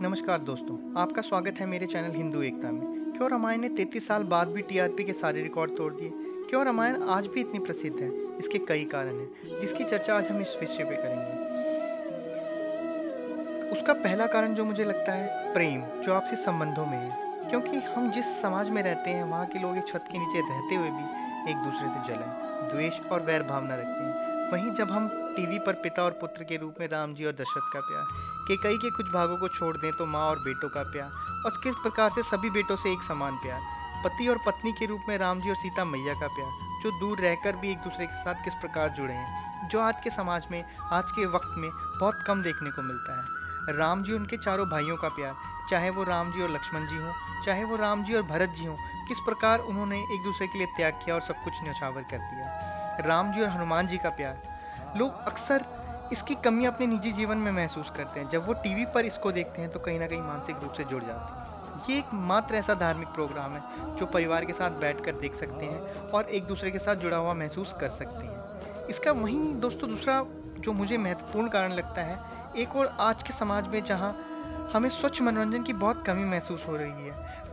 [0.00, 4.22] नमस्कार दोस्तों, आपका स्वागत है मेरे चैनल हिंदू एकता में। क्यों रामायण ने 33 साल
[4.22, 6.10] बाद भी टीआरपी के सारे रिकॉर्ड तोड़ दिए?
[6.50, 8.38] क्यों रामायण आज भी इतनी प्रसिद्ध है?
[8.38, 11.54] इसके कई कारण हैं, जिसकी चर्चा आज हम इस विषय पे करेंगे।
[13.70, 18.10] उसका पहला कारण जो मुझे लगता है, प्रेम, जो आपसे संबंधों में है। क्योंकि हम
[18.10, 21.04] जिस समाज में रहते हैं, वहाँ के लोग एक छत के नीचे रहते हुए भी
[21.50, 25.72] एक दूसरे से जलन, द्वेष और वैर भावना रखते हैं। वहीं जब हम टीवी पर
[25.72, 29.06] पिता और पुत्र के रूप में राम जी और दशरथ का प्यार केकई के कुछ
[29.12, 31.10] भागों को छोड़ दें तो माँ और बेटों का प्यार,
[31.46, 33.60] और किस प्रकार से सभी बेटों से एक समान प्यार,
[34.04, 36.50] पति और पत्नी के रूप में राम जी और सीता मैया का प्यार,
[36.82, 40.10] जो दूर रहकर भी एक दूसरे के साथ किस प्रकार जुड़े हैं, जो आज के
[40.10, 44.36] समाज में, आज के वक्त में बहुत कम देखने को मिलता है। राम जी उनके
[44.36, 45.34] चारों भाइयों का प्यार,
[45.70, 47.12] चाहे वो राम जी और लक्ष्मण जी हों,
[47.44, 48.76] चाहे वो राम जी और भरत जी हों,
[49.08, 53.06] किस प्रकार उन्होंने एक दूसरे के लिए त्याग किया और सब कुछ न्यौछावर कर दिया।
[53.06, 54.42] राम जी और हनुमान जी का प्यार,
[54.96, 55.64] लोग अक्सर
[56.12, 59.62] इसकी कमी अपने निजी जीवन में महसूस करते हैं। जब वो टीवी पर इसको देखते
[59.62, 61.42] हैं तो कहीं ना कहीं मानसिक रूप से जुड़ जाते हैं।
[61.88, 66.10] ये एक मात्र ऐसा धार्मिक प्रोग्राम है, जो परिवार के साथ बैठकर देख सकते हैं
[66.10, 70.24] और एक दूसरे के साथ जुड़ा हुआ महसूस कर सकते हैं। इसका वहीं, दोस्तों, दूसरा
[70.58, 72.18] जो मुझे महत्वपूर्ण कारण लगता है,
[72.56, 74.14] एक और आज के समाज में जहाँ
[74.74, 77.12] हमें स्वच्छ मनोरंजन की बहुत कमी महसूस हो रही है,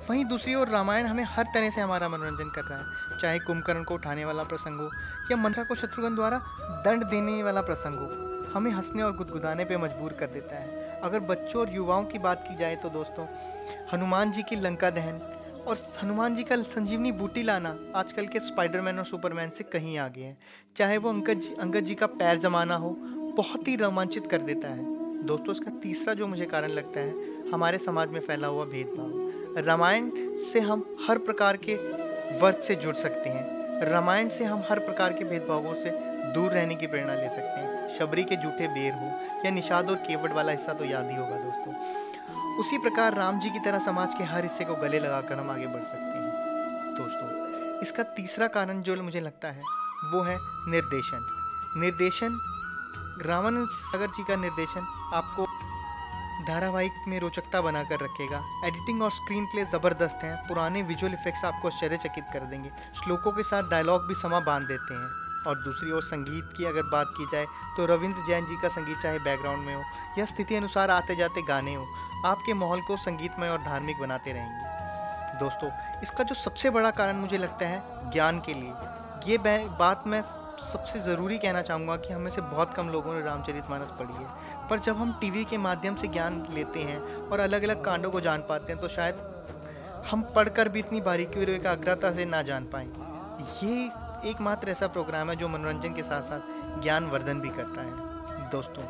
[0.09, 3.83] वहीं दूसरी ओर रामायण हमें हर तरह से हमारा मनोरंजन कर रहा है, चाहे कुंभकर्ण
[3.83, 4.89] को उठाने वाला प्रसंग हो
[5.31, 6.41] या मंत्रा को शत्रुघ्न द्वारा
[6.85, 11.19] दंड देने वाला प्रसंग हो। हमें हंसने और गुदगुदाने पे मजबूर कर देता है। अगर
[11.19, 13.25] बच्चों और युवाओं की बात की जाए तो दोस्तों,
[13.93, 15.19] हनुमान जी की लंका दहन
[15.67, 20.21] और हनुमान जी का संजीवनी बूटी लाना आजकल के स्पाइडरमैन और सुपरमैन से कहीं आगे
[20.21, 20.37] है।
[20.77, 22.95] चाहे वो अंकद जी, अंगद जी का पैर जमाना हो,
[23.37, 24.85] बहुत ही रोमांचित कर देता है।
[25.25, 30.09] दोस्तों, इसका तीसरा जो मुझे कारण लगता है, हमारे समाज में फैला हुआ भेदभाव। रामायण
[30.51, 31.75] से हम हर प्रकार के
[32.39, 35.91] वर्ग से जुड़ सकते हैं। रामायण से हम हर प्रकार के भेदभावों से
[36.33, 39.11] दूर रहने की प्रेरणा ले सकते हैं। शबरी के जूठे बेर हो
[39.45, 41.73] या निषाद और केवट वाला हिस्सा तो याद ही होगा दोस्तों।
[42.59, 45.67] उसी प्रकार राम जी की तरह समाज के हर हिस्से को गले लगाकर हम आगे
[45.67, 47.27] बढ़ सकते हैं। दोस्तों,
[47.81, 49.61] इसका तीसरा कारण जो मुझे लगता है,
[50.05, 51.27] वो है निर्देशन।
[51.77, 52.39] निर्देशन,
[53.25, 55.45] रामानंद सागर जी का निर्देशन आपको
[56.47, 61.67] धारावाहिक में रोचकता बनाकर रखेगा। एडिटिंग और स्क्रीन प्ले ज़बरदस्त हैं। पुराने विजुअल इफेक्ट्स आपको
[61.67, 62.69] आश्चर्यचकित कर देंगे।
[63.03, 65.09] श्लोकों के साथ डायलॉग भी समा बाँध देते हैं।
[65.47, 67.45] और दूसरी ओर संगीत की अगर बात की जाए
[67.77, 69.81] तो रविंद्र जैन जी का संगीत चाहे बैकग्राउंड में हो,
[70.17, 71.85] या स्थिति अनुसार आते जाते गाने हो,
[72.25, 75.69] आपके माहौल को संगीतमय और धार्मिक बनाते रहेंगे। दोस्तों,
[76.03, 78.73] इसका जो सबसे बड़ा कारण मुझे लगता है, ज्ञान के लिए।
[79.27, 79.37] ये
[79.79, 80.21] बात मैं
[80.71, 84.69] सबसे ज़रूरी कहना चाहूँगा कि हमें से बहुत कम लोगों ने रामचरित मानस पढ़ी है।
[84.69, 88.21] पर जब हम टीवी के माध्यम से ज्ञान लेते हैं और अलग अलग कांडों को
[88.21, 89.15] जान पाते हैं तो शायद
[90.11, 92.85] हम पढ़कर भी इतनी बारीकी और एकाग्रता से ना जान पाए।
[93.63, 93.89] ये
[94.25, 98.83] एकमात्र ऐसा प्रोग्राम है जो मनोरंजन के साथ साथ ज्ञान वर्धन भी करता है। दोस्तों,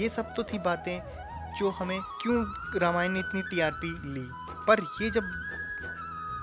[0.00, 1.00] ये सब तो थी बातें
[1.58, 2.44] जो हमें क्यों
[2.78, 4.26] रामायण ने इतनी टीआरपी ली?
[4.66, 5.24] पर ये जब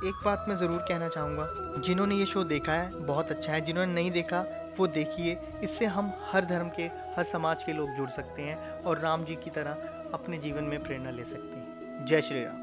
[0.06, 1.48] एक बात मैं ज़रूर कहना चाहूँगा,
[1.82, 4.44] जिन्होंने ये शो देखा है, बहुत अच्छा है। जिन्होंने नहीं देखा,
[4.80, 6.84] वो देखिए, इससे हम हर धर्म के,
[7.18, 9.72] हर समाज के लोग जुड़ सकते हैं और राम जी की तरह
[10.14, 12.63] अपने जीवन में प्रेरणा ले सकते हैं। जय श्री राम।